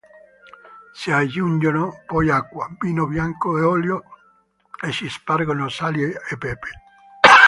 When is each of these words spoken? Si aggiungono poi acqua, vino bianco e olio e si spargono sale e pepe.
Si 0.95 1.11
aggiungono 1.11 2.01
poi 2.07 2.31
acqua, 2.31 2.67
vino 2.79 3.05
bianco 3.05 3.55
e 3.59 3.61
olio 3.61 4.01
e 4.83 4.91
si 4.91 5.07
spargono 5.07 5.69
sale 5.69 6.19
e 6.27 6.37
pepe. 6.39 6.69